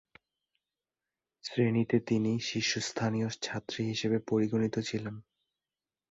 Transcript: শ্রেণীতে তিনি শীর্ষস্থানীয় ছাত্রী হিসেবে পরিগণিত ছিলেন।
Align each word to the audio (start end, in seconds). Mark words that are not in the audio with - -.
শ্রেণীতে 1.43 1.97
তিনি 2.07 2.31
শীর্ষস্থানীয় 2.39 3.27
ছাত্রী 3.41 3.81
হিসেবে 3.85 4.17
পরিগণিত 4.29 4.75
ছিলেন। 4.79 5.15